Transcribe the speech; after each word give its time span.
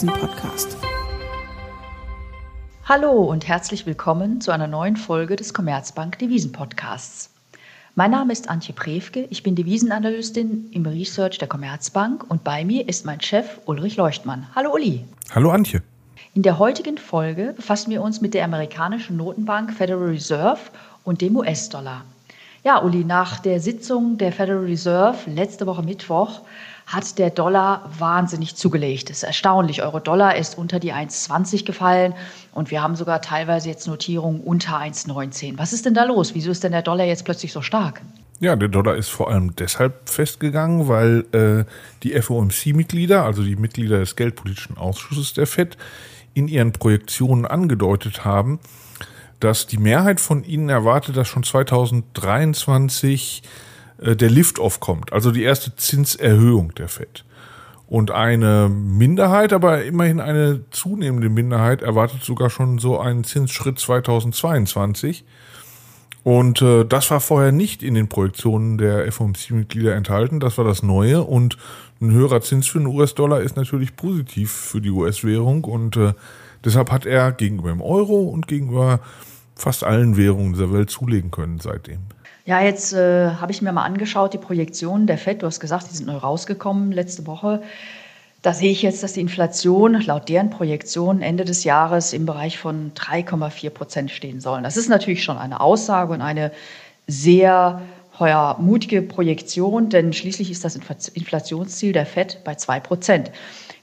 Devisen-Podcast. 0.00 0.78
Hallo 2.86 3.10
und 3.10 3.46
herzlich 3.46 3.84
willkommen 3.84 4.40
zu 4.40 4.50
einer 4.50 4.66
neuen 4.66 4.96
Folge 4.96 5.36
des 5.36 5.52
Commerzbank 5.52 6.18
Devisen-Podcasts. 6.18 7.28
Mein 7.96 8.10
Name 8.10 8.32
ist 8.32 8.48
Antje 8.48 8.72
Prewke, 8.72 9.26
ich 9.28 9.42
bin 9.42 9.56
Devisenanalystin 9.56 10.70
im 10.72 10.86
Research 10.86 11.36
der 11.36 11.48
Commerzbank 11.48 12.24
und 12.30 12.44
bei 12.44 12.64
mir 12.64 12.88
ist 12.88 13.04
mein 13.04 13.20
Chef 13.20 13.60
Ulrich 13.66 13.98
Leuchtmann. 13.98 14.46
Hallo 14.54 14.72
Uli. 14.72 15.04
Hallo 15.34 15.50
Antje. 15.50 15.82
In 16.32 16.44
der 16.44 16.58
heutigen 16.58 16.96
Folge 16.96 17.52
befassen 17.54 17.90
wir 17.90 18.00
uns 18.00 18.22
mit 18.22 18.32
der 18.32 18.46
amerikanischen 18.46 19.18
Notenbank 19.18 19.70
Federal 19.74 20.08
Reserve 20.08 20.60
und 21.04 21.20
dem 21.20 21.36
US-Dollar. 21.36 22.06
Ja, 22.64 22.82
Uli, 22.82 23.04
nach 23.04 23.40
der 23.40 23.60
Sitzung 23.60 24.16
der 24.16 24.32
Federal 24.32 24.64
Reserve 24.64 25.30
letzte 25.30 25.66
Woche 25.66 25.82
Mittwoch 25.82 26.40
hat 26.90 27.18
der 27.18 27.30
Dollar 27.30 27.88
wahnsinnig 27.98 28.56
zugelegt. 28.56 29.10
Das 29.10 29.18
ist 29.18 29.22
erstaunlich. 29.22 29.80
Euro-Dollar 29.82 30.34
ist 30.36 30.58
unter 30.58 30.80
die 30.80 30.92
1,20 30.92 31.64
gefallen 31.64 32.14
und 32.52 32.72
wir 32.72 32.82
haben 32.82 32.96
sogar 32.96 33.22
teilweise 33.22 33.68
jetzt 33.68 33.86
Notierungen 33.86 34.40
unter 34.40 34.80
1,19. 34.80 35.56
Was 35.56 35.72
ist 35.72 35.86
denn 35.86 35.94
da 35.94 36.02
los? 36.02 36.34
Wieso 36.34 36.50
ist 36.50 36.64
denn 36.64 36.72
der 36.72 36.82
Dollar 36.82 37.04
jetzt 37.04 37.24
plötzlich 37.24 37.52
so 37.52 37.62
stark? 37.62 38.02
Ja, 38.40 38.56
der 38.56 38.66
Dollar 38.68 38.96
ist 38.96 39.08
vor 39.08 39.30
allem 39.30 39.54
deshalb 39.54 40.08
festgegangen, 40.08 40.88
weil 40.88 41.26
äh, 41.32 41.64
die 42.02 42.20
FOMC-Mitglieder, 42.20 43.24
also 43.24 43.44
die 43.44 43.54
Mitglieder 43.54 44.00
des 44.00 44.16
Geldpolitischen 44.16 44.76
Ausschusses 44.76 45.32
der 45.32 45.46
FED, 45.46 45.76
in 46.34 46.48
ihren 46.48 46.72
Projektionen 46.72 47.46
angedeutet 47.46 48.24
haben, 48.24 48.58
dass 49.38 49.68
die 49.68 49.78
Mehrheit 49.78 50.20
von 50.20 50.42
ihnen 50.42 50.68
erwartet, 50.70 51.16
dass 51.16 51.28
schon 51.28 51.44
2023 51.44 53.42
äh, 53.44 53.69
der 54.00 54.30
Lift-Off 54.30 54.80
kommt, 54.80 55.12
also 55.12 55.30
die 55.30 55.42
erste 55.42 55.76
Zinserhöhung 55.76 56.74
der 56.74 56.88
FED. 56.88 57.24
Und 57.86 58.12
eine 58.12 58.68
Minderheit, 58.68 59.52
aber 59.52 59.82
immerhin 59.82 60.20
eine 60.20 60.60
zunehmende 60.70 61.28
Minderheit, 61.28 61.82
erwartet 61.82 62.22
sogar 62.22 62.48
schon 62.48 62.78
so 62.78 63.00
einen 63.00 63.24
Zinsschritt 63.24 63.80
2022. 63.80 65.24
Und 66.22 66.62
äh, 66.62 66.84
das 66.84 67.10
war 67.10 67.20
vorher 67.20 67.50
nicht 67.50 67.82
in 67.82 67.94
den 67.94 68.08
Projektionen 68.08 68.78
der 68.78 69.10
FOMC-Mitglieder 69.10 69.94
enthalten. 69.96 70.38
Das 70.38 70.56
war 70.56 70.64
das 70.64 70.82
Neue. 70.84 71.22
Und 71.22 71.56
ein 72.00 72.12
höherer 72.12 72.42
Zins 72.42 72.68
für 72.68 72.78
den 72.78 72.86
US-Dollar 72.86 73.40
ist 73.40 73.56
natürlich 73.56 73.96
positiv 73.96 74.52
für 74.52 74.80
die 74.80 74.90
US-Währung. 74.90 75.64
Und 75.64 75.96
äh, 75.96 76.12
deshalb 76.64 76.92
hat 76.92 77.06
er 77.06 77.32
gegenüber 77.32 77.70
dem 77.70 77.82
Euro 77.82 78.20
und 78.20 78.46
gegenüber 78.46 79.00
fast 79.56 79.82
allen 79.82 80.16
Währungen 80.16 80.52
dieser 80.52 80.72
Welt 80.72 80.90
zulegen 80.90 81.30
können 81.30 81.58
seitdem. 81.58 82.00
Ja, 82.50 82.60
jetzt 82.60 82.92
äh, 82.92 83.30
habe 83.40 83.52
ich 83.52 83.62
mir 83.62 83.70
mal 83.70 83.84
angeschaut, 83.84 84.34
die 84.34 84.38
Projektionen 84.38 85.06
der 85.06 85.18
FED. 85.18 85.42
Du 85.42 85.46
hast 85.46 85.60
gesagt, 85.60 85.88
die 85.88 85.94
sind 85.94 86.06
neu 86.06 86.16
rausgekommen 86.16 86.90
letzte 86.90 87.28
Woche. 87.28 87.62
Da 88.42 88.52
sehe 88.52 88.72
ich 88.72 88.82
jetzt, 88.82 89.04
dass 89.04 89.12
die 89.12 89.20
Inflation 89.20 90.00
laut 90.00 90.28
deren 90.28 90.50
Projektion 90.50 91.22
Ende 91.22 91.44
des 91.44 91.62
Jahres 91.62 92.12
im 92.12 92.26
Bereich 92.26 92.58
von 92.58 92.90
3,4 92.94 93.70
Prozent 93.70 94.10
stehen 94.10 94.40
soll. 94.40 94.60
Das 94.62 94.76
ist 94.76 94.88
natürlich 94.88 95.22
schon 95.22 95.38
eine 95.38 95.60
Aussage 95.60 96.12
und 96.12 96.22
eine 96.22 96.50
sehr 97.06 97.82
ja, 98.18 98.56
mutige 98.58 99.02
Projektion, 99.02 99.88
denn 99.88 100.12
schließlich 100.12 100.50
ist 100.50 100.64
das 100.64 100.74
Inflationsziel 100.74 101.92
der 101.92 102.04
FED 102.04 102.40
bei 102.42 102.56
2 102.56 102.80
Prozent. 102.80 103.30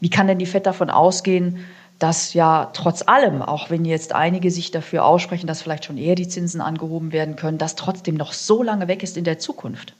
Wie 0.02 0.09
kann 0.09 0.28
denn 0.28 0.40
die 0.40 0.46
FED 0.46 0.66
davon 0.66 0.90
ausgehen, 0.90 1.66
dass 2.00 2.34
ja 2.34 2.70
trotz 2.73 3.03
allem, 3.08 3.42
auch 3.42 3.70
wenn 3.70 3.86
jetzt 3.86 4.14
einige 4.14 4.52
sich 4.52 4.72
dafür 4.72 5.06
aussprechen, 5.06 5.48
dass 5.48 5.62
vielleicht 5.62 5.86
schon 5.86 5.98
eher 5.98 6.16
die 6.16 6.28
Zinsen 6.28 6.62
angehoben 6.62 7.12
werden 7.12 7.36
können, 7.36 7.58
das 7.58 7.76
trotzdem 7.76 8.16
noch 8.16 8.34
so 8.34 8.62
lange 8.62 8.88
weg 8.88 9.03
ist 9.03 9.17
in 9.17 9.23
der 9.23 9.40
Zukunft? 9.40 9.95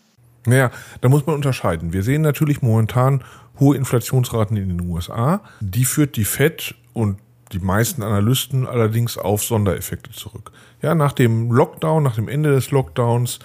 Naja, 0.46 0.72
da 1.02 1.10
muss 1.10 1.26
man 1.26 1.36
unterscheiden. 1.36 1.94
Wir 1.94 2.04
sehen 2.04 2.22
natürlich 2.22 2.62
momentan 2.62 3.24
hohe 3.60 3.76
Inflationsraten 3.76 4.56
in 4.58 4.70
den 4.70 4.82
USA. 4.82 5.42
Die 5.60 5.86
führt 5.86 6.16
die 6.16 6.24
FED 6.24 6.76
und 6.94 7.18
die 7.52 7.60
meisten 7.60 8.04
Analysten 8.04 8.68
allerdings 8.68 9.18
auf 9.18 9.44
Sondereffekte 9.44 10.12
zurück. 10.12 10.52
Ja, 10.82 10.96
nach 10.96 11.14
dem 11.14 11.52
Lockdown, 11.52 12.04
nach 12.04 12.16
dem 12.16 12.28
Ende 12.28 12.52
des 12.52 12.72
Lockdowns 12.72 13.40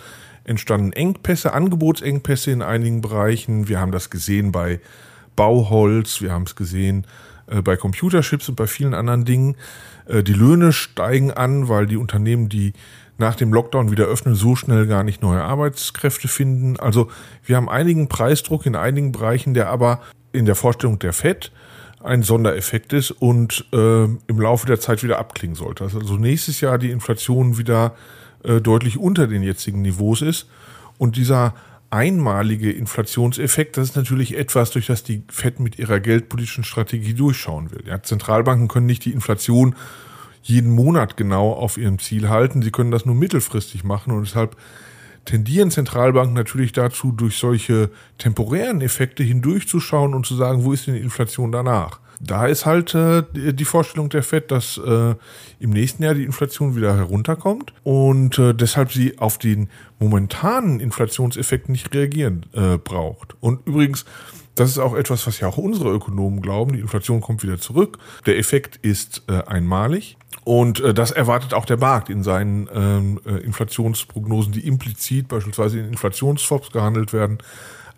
entstanden 0.45 0.93
Engpässe, 0.93 1.53
Angebotsengpässe 1.55 2.51
in 2.51 2.63
einigen 2.63 3.01
Bereichen. 3.01 3.69
Wir 3.69 3.81
haben 3.81 3.93
das 3.93 4.11
gesehen 4.11 4.53
bei 4.53 4.81
Bauholz, 5.37 6.21
wir 6.21 6.33
haben 6.33 6.43
es 6.43 6.57
gesehen 6.57 7.05
äh, 7.05 7.32
bei 7.61 7.77
Computerchips 7.77 8.49
und 8.49 8.55
bei 8.55 8.67
vielen 8.67 8.95
anderen 8.95 9.25
Dingen. 9.25 9.57
Äh, 10.07 10.23
die 10.23 10.33
Löhne 10.33 10.73
steigen 10.73 11.31
an, 11.31 11.69
weil 11.69 11.87
die 11.87 11.97
Unternehmen, 11.97 12.49
die 12.49 12.73
nach 13.19 13.35
dem 13.35 13.53
Lockdown 13.53 13.91
wieder 13.91 14.07
öffnen, 14.07 14.35
so 14.35 14.57
schnell 14.57 14.87
gar 14.87 15.05
nicht 15.05 15.23
neue 15.23 15.43
Arbeitskräfte 15.43 16.29
finden. 16.29 16.79
Also 16.79 17.11
wir 17.45 17.57
haben 17.57 17.69
einigen 17.69 18.09
Preisdruck 18.09 18.67
in 18.67 18.75
einigen 18.75 19.13
Bereichen, 19.13 19.55
der 19.55 19.69
aber 19.69 20.01
in 20.33 20.47
der 20.47 20.55
Vorstellung 20.55 20.99
der 20.99 21.13
FED 21.13 21.53
ein 22.03 22.23
Sondereffekt 22.23 22.93
ist 22.93 23.11
und 23.11 23.65
äh, 23.73 24.05
im 24.05 24.41
Laufe 24.41 24.67
der 24.67 24.81
Zeit 24.81 25.03
wieder 25.03 25.19
abklingen 25.19 25.55
sollte. 25.55 25.85
Also 25.85 26.17
nächstes 26.17 26.61
Jahr 26.61 26.79
die 26.79 26.91
Inflation 26.91 27.59
wieder 27.59 27.95
äh, 28.43 28.61
deutlich 28.61 28.99
unter 28.99 29.27
den 29.29 29.43
jetzigen 29.43 29.83
Niveaus 29.83 30.23
ist. 30.23 30.49
Und 30.99 31.17
dieser 31.17 31.55
einmalige 31.93 32.73
Inflationseffekt, 32.73 33.77
das 33.77 33.91
ist 33.91 33.97
natürlich 33.97 34.37
etwas, 34.37 34.71
durch 34.71 34.87
das 34.87 35.05
die 35.05 35.23
FED 35.29 35.61
mit 35.61 35.79
ihrer 35.79 36.01
geldpolitischen 36.01 36.65
Strategie 36.65 37.13
durchschauen 37.13 37.71
will. 37.71 37.85
Ja, 37.87 38.03
Zentralbanken 38.03 38.69
können 38.69 38.87
nicht 38.87 39.05
die 39.05 39.13
Inflation 39.13 39.75
jeden 40.43 40.71
Monat 40.71 41.17
genau 41.17 41.53
auf 41.53 41.77
ihrem 41.77 41.99
Ziel 41.99 42.31
halten. 42.31 42.63
Sie 42.63 42.71
können 42.71 42.91
das 42.91 43.05
nur 43.05 43.15
mittelfristig 43.15 43.85
machen 43.85 44.13
und 44.13 44.27
deshalb 44.27 44.57
tendieren 45.25 45.71
Zentralbanken 45.71 46.35
natürlich 46.35 46.73
dazu, 46.73 47.13
durch 47.13 47.37
solche 47.37 47.91
temporären 48.19 48.81
Effekte 48.81 49.23
hindurchzuschauen 49.23 50.15
und 50.15 50.27
zu 50.27 50.35
sagen, 50.35 50.65
wo 50.65 50.73
ist 50.73 50.87
denn 50.87 50.95
die 50.95 51.01
Inflation 51.01 51.53
danach? 51.53 52.01
da 52.25 52.47
ist 52.47 52.67
halt 52.67 52.95
äh, 52.95 53.25
die 53.35 53.65
Vorstellung 53.65 54.09
der 54.09 54.23
FED, 54.23 54.51
dass 54.51 54.79
äh, 54.79 55.15
im 55.59 55.71
nächsten 55.71 56.05
Jahr 56.05 56.15
die 56.15 56.25
Inflation 56.25 56.77
wieder 56.77 56.97
herunterkommt 56.97 57.73
und 57.83 58.39
äh, 58.39 58.55
deshalb 58.55 58.93
sie 58.93 59.19
auf 59.19 59.39
den 59.39 59.69
momentanen 59.99 60.79
Inflationseffekt 60.79 61.69
nicht 61.69 61.93
reagieren 61.95 62.47
äh, 62.53 62.79
braucht. 62.79 63.35
Und 63.41 63.67
übrigens, 63.67 64.05
das 64.55 64.71
ist 64.71 64.79
auch 64.79 64.95
etwas, 64.95 65.27
was 65.27 65.41
ja 65.41 65.49
auch 65.49 65.59
unsere 65.59 65.91
Ökonomen 65.91 66.43
glauben. 66.43 66.75
Die 66.75 66.81
Inflation 66.81 67.21
kommt 67.21 67.43
wieder 67.43 67.59
zurück. 67.59 67.99
Der 68.27 68.39
Effekt 68.39 68.77
ist 68.77 69.23
äh, 69.29 69.43
einmalig. 69.45 70.17
Und 70.45 70.81
äh, 70.81 70.93
das 70.93 71.11
erwartet 71.11 71.55
auch 71.55 71.65
der 71.65 71.79
Markt 71.79 72.11
in 72.11 72.23
seinen 72.23 72.69
ähm, 72.75 73.21
äh, 73.25 73.37
Inflationsprognosen, 73.39 74.53
die 74.53 74.67
implizit 74.67 75.29
beispielsweise 75.29 75.79
in 75.79 75.87
Inflationsswaps 75.87 76.71
gehandelt 76.71 77.13
werden. 77.13 77.39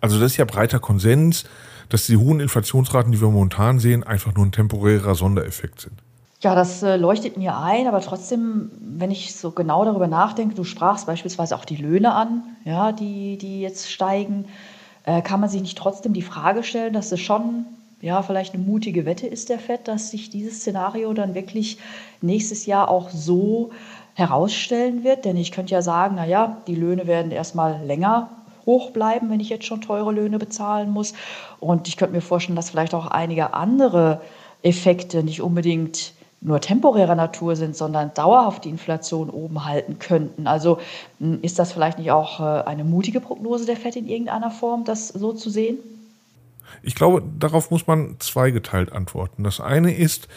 Also 0.01 0.19
das 0.19 0.31
ist 0.31 0.37
ja 0.37 0.45
breiter 0.45 0.79
Konsens 0.79 1.45
dass 1.89 2.05
die 2.05 2.17
hohen 2.17 2.39
Inflationsraten, 2.39 3.11
die 3.11 3.21
wir 3.21 3.29
momentan 3.29 3.79
sehen, 3.79 4.03
einfach 4.03 4.33
nur 4.33 4.45
ein 4.45 4.51
temporärer 4.51 5.15
Sondereffekt 5.15 5.81
sind. 5.81 5.93
Ja, 6.41 6.53
das 6.53 6.83
äh, 6.83 6.97
leuchtet 6.97 7.37
mir 7.37 7.57
ein, 7.57 7.87
aber 7.87 8.01
trotzdem, 8.01 8.69
wenn 8.79 9.09
ich 9.09 9.35
so 9.35 9.51
genau 9.51 9.85
darüber 9.85 10.07
nachdenke, 10.07 10.53
du 10.53 10.63
sprachst 10.63 11.07
beispielsweise 11.07 11.55
auch 11.55 11.65
die 11.65 11.77
Löhne 11.77 12.13
an, 12.13 12.43
ja, 12.65 12.91
die, 12.91 13.37
die 13.37 13.61
jetzt 13.61 13.91
steigen, 13.91 14.45
äh, 15.05 15.21
kann 15.21 15.39
man 15.39 15.49
sich 15.49 15.61
nicht 15.61 15.77
trotzdem 15.77 16.13
die 16.13 16.21
Frage 16.21 16.63
stellen, 16.63 16.93
dass 16.93 17.11
es 17.11 17.19
schon 17.19 17.65
ja, 18.01 18.21
vielleicht 18.21 18.53
eine 18.53 18.63
mutige 18.63 19.05
Wette 19.05 19.25
ist 19.25 19.49
der 19.49 19.57
FED, 19.57 19.87
dass 19.87 20.11
sich 20.11 20.29
dieses 20.29 20.59
Szenario 20.59 21.13
dann 21.13 21.33
wirklich 21.33 21.79
nächstes 22.21 22.65
Jahr 22.65 22.89
auch 22.89 23.09
so 23.09 23.71
herausstellen 24.13 25.03
wird. 25.03 25.25
Denn 25.25 25.37
ich 25.37 25.51
könnte 25.51 25.73
ja 25.73 25.81
sagen, 25.81 26.15
naja, 26.15 26.61
die 26.67 26.75
Löhne 26.75 27.07
werden 27.07 27.31
erstmal 27.31 27.83
länger 27.83 28.29
hoch 28.65 28.91
bleiben, 28.91 29.29
wenn 29.29 29.39
ich 29.39 29.49
jetzt 29.49 29.65
schon 29.65 29.81
teure 29.81 30.11
Löhne 30.11 30.39
bezahlen 30.39 30.91
muss. 30.91 31.13
Und 31.59 31.87
ich 31.87 31.97
könnte 31.97 32.13
mir 32.13 32.21
vorstellen, 32.21 32.55
dass 32.55 32.69
vielleicht 32.69 32.93
auch 32.93 33.07
einige 33.07 33.53
andere 33.53 34.21
Effekte 34.61 35.23
nicht 35.23 35.41
unbedingt 35.41 36.13
nur 36.41 36.61
temporärer 36.61 37.15
Natur 37.15 37.55
sind, 37.55 37.75
sondern 37.75 38.13
dauerhaft 38.13 38.65
die 38.65 38.69
Inflation 38.69 39.29
oben 39.29 39.65
halten 39.65 39.99
könnten. 39.99 40.47
Also 40.47 40.79
hm, 41.19 41.39
ist 41.41 41.59
das 41.59 41.71
vielleicht 41.71 41.97
nicht 41.97 42.11
auch 42.11 42.39
äh, 42.39 42.63
eine 42.63 42.83
mutige 42.83 43.19
Prognose 43.19 43.65
der 43.65 43.77
FED 43.77 43.95
in 43.95 44.07
irgendeiner 44.07 44.51
Form, 44.51 44.83
das 44.85 45.07
so 45.07 45.33
zu 45.33 45.49
sehen? 45.49 45.77
Ich 46.83 46.95
glaube, 46.95 47.23
darauf 47.39 47.71
muss 47.71 47.87
man 47.87 48.15
zweigeteilt 48.19 48.91
antworten. 48.91 49.43
Das 49.43 49.59
eine 49.59 49.95
ist, 49.95 50.27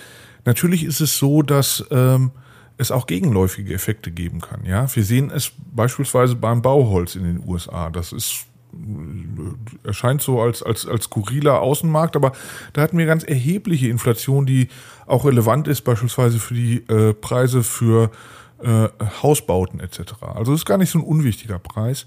natürlich 0.45 0.85
ist 0.85 1.01
es 1.01 1.19
so, 1.19 1.43
dass 1.43 1.85
ähm, 1.91 2.31
es 2.79 2.91
auch 2.91 3.07
gegenläufige 3.07 3.75
Effekte 3.75 4.11
geben 4.11 4.41
kann. 4.41 4.65
Ja, 4.65 4.95
wir 4.95 5.05
sehen 5.05 5.31
es 5.35 5.53
beispielsweise 5.75 6.37
beim 6.37 6.63
Bauholz 6.63 7.17
in 7.17 7.25
den 7.25 7.43
USA. 7.47 7.91
Das 7.91 8.13
ist 8.13 8.47
erscheint 9.85 10.23
so 10.23 10.41
als, 10.41 10.63
als, 10.63 10.87
als 10.87 11.05
skurriler 11.05 11.61
Außenmarkt, 11.61 12.17
aber 12.17 12.33
da 12.73 12.83
hatten 12.83 12.99
wir 12.99 13.07
ganz 13.07 13.25
erhebliche 13.25 13.89
Inflation, 13.89 14.47
die 14.47 14.69
auch 15.07 15.25
relevant 15.25 15.69
ist, 15.69 15.83
beispielsweise 15.83 16.39
für 16.39 16.55
die 16.55 16.77
äh, 16.89 17.15
Preise 17.15 17.63
für 17.63 18.11
äh, 18.63 18.89
Hausbauten 19.23 19.81
etc. 19.81 20.15
Also 20.35 20.55
ist 20.55 20.67
gar 20.67 20.79
nicht 20.79 20.91
so 20.91 20.99
ein 20.99 21.05
unwichtiger 21.05 21.59
Preis 21.59 22.07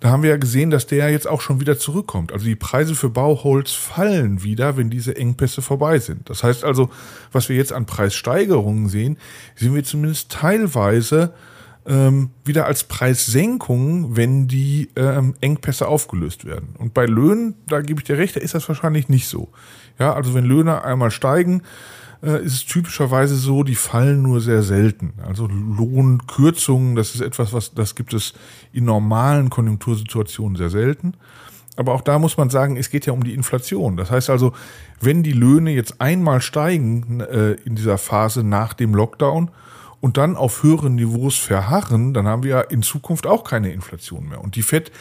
da 0.00 0.10
haben 0.10 0.22
wir 0.22 0.30
ja 0.30 0.36
gesehen, 0.36 0.70
dass 0.70 0.86
der 0.86 1.10
jetzt 1.10 1.26
auch 1.26 1.40
schon 1.40 1.60
wieder 1.60 1.78
zurückkommt. 1.78 2.32
Also 2.32 2.44
die 2.44 2.54
Preise 2.54 2.94
für 2.94 3.10
Bauholz 3.10 3.72
fallen 3.72 4.42
wieder, 4.42 4.76
wenn 4.76 4.90
diese 4.90 5.16
Engpässe 5.16 5.60
vorbei 5.60 5.98
sind. 5.98 6.30
Das 6.30 6.44
heißt 6.44 6.62
also, 6.62 6.90
was 7.32 7.48
wir 7.48 7.56
jetzt 7.56 7.72
an 7.72 7.86
Preissteigerungen 7.86 8.88
sehen, 8.88 9.18
sehen 9.56 9.74
wir 9.74 9.82
zumindest 9.82 10.30
teilweise 10.30 11.34
ähm, 11.88 12.30
wieder 12.44 12.66
als 12.66 12.84
Preissenkung, 12.84 14.14
wenn 14.16 14.46
die 14.46 14.90
ähm, 14.94 15.34
Engpässe 15.40 15.88
aufgelöst 15.88 16.44
werden. 16.44 16.74
Und 16.78 16.92
bei 16.92 17.06
Löhnen, 17.06 17.54
da 17.66 17.80
gebe 17.80 18.00
ich 18.00 18.04
dir 18.04 18.18
recht, 18.18 18.36
da 18.36 18.40
ist 18.40 18.54
das 18.54 18.68
wahrscheinlich 18.68 19.08
nicht 19.08 19.26
so. 19.26 19.48
Ja, 19.98 20.12
also 20.12 20.34
wenn 20.34 20.44
Löhne 20.44 20.84
einmal 20.84 21.10
steigen, 21.10 21.62
äh, 22.22 22.44
ist 22.44 22.54
es 22.54 22.66
typischerweise 22.66 23.36
so, 23.36 23.62
die 23.62 23.74
fallen 23.74 24.22
nur 24.22 24.40
sehr 24.40 24.62
selten. 24.62 25.14
Also 25.26 25.46
Lohnkürzungen, 25.46 26.94
das 26.94 27.14
ist 27.14 27.22
etwas, 27.22 27.54
was 27.54 27.74
das 27.74 27.94
gibt 27.94 28.12
es 28.12 28.34
in 28.72 28.84
normalen 28.84 29.48
Konjunktursituationen 29.48 30.56
sehr 30.56 30.70
selten. 30.70 31.14
Aber 31.76 31.94
auch 31.94 32.02
da 32.02 32.18
muss 32.18 32.36
man 32.36 32.50
sagen, 32.50 32.76
es 32.76 32.90
geht 32.90 33.06
ja 33.06 33.12
um 33.12 33.22
die 33.22 33.34
Inflation. 33.34 33.96
Das 33.96 34.10
heißt 34.10 34.30
also, 34.30 34.52
wenn 35.00 35.22
die 35.22 35.32
Löhne 35.32 35.70
jetzt 35.70 36.00
einmal 36.00 36.40
steigen 36.40 37.20
äh, 37.20 37.52
in 37.64 37.76
dieser 37.76 37.98
Phase 37.98 38.42
nach 38.42 38.74
dem 38.74 38.94
Lockdown 38.94 39.50
und 40.00 40.16
dann 40.16 40.36
auf 40.36 40.62
höheren 40.62 40.94
Niveaus 40.94 41.36
verharren, 41.36 42.14
dann 42.14 42.26
haben 42.26 42.42
wir 42.42 42.70
in 42.70 42.82
Zukunft 42.82 43.26
auch 43.26 43.44
keine 43.44 43.72
Inflation 43.72 44.28
mehr. 44.28 44.40
Und 44.40 44.56
die 44.56 44.62
FED 44.62 44.92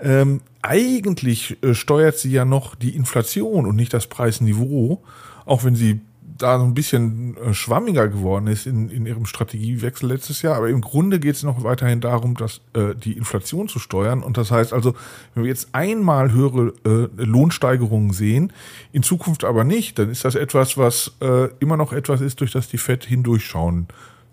ähm, 0.00 0.40
eigentlich 0.62 1.62
äh, 1.62 1.74
steuert 1.74 2.18
sie 2.18 2.30
ja 2.30 2.44
noch 2.44 2.74
die 2.74 2.94
Inflation 2.94 3.66
und 3.66 3.76
nicht 3.76 3.94
das 3.94 4.06
Preisniveau, 4.06 5.02
auch 5.44 5.64
wenn 5.64 5.74
sie 5.74 6.00
da 6.38 6.58
so 6.58 6.64
ein 6.64 6.74
bisschen 6.74 7.36
äh, 7.36 7.52
schwammiger 7.52 8.08
geworden 8.08 8.46
ist 8.46 8.66
in, 8.66 8.90
in 8.90 9.06
ihrem 9.06 9.26
Strategiewechsel 9.26 10.08
letztes 10.08 10.42
Jahr. 10.42 10.56
Aber 10.56 10.68
im 10.68 10.80
Grunde 10.80 11.18
geht 11.18 11.34
es 11.34 11.42
noch 11.42 11.64
weiterhin 11.64 12.00
darum, 12.00 12.36
dass 12.36 12.60
äh, 12.74 12.94
die 12.94 13.12
Inflation 13.12 13.68
zu 13.68 13.78
steuern. 13.78 14.22
Und 14.22 14.36
das 14.36 14.50
heißt 14.50 14.72
also, 14.72 14.94
wenn 15.34 15.44
wir 15.44 15.48
jetzt 15.48 15.68
einmal 15.72 16.32
höhere 16.32 16.72
äh, 16.84 17.08
Lohnsteigerungen 17.16 18.12
sehen, 18.12 18.52
in 18.92 19.02
Zukunft 19.02 19.44
aber 19.44 19.64
nicht, 19.64 19.98
dann 19.98 20.10
ist 20.10 20.24
das 20.24 20.36
etwas, 20.36 20.78
was 20.78 21.16
äh, 21.20 21.48
immer 21.58 21.76
noch 21.76 21.92
etwas 21.92 22.20
ist, 22.20 22.40
durch 22.40 22.52
das 22.52 22.68
die 22.68 22.78
FED 22.78 23.04
hindurchschauen 23.04 23.88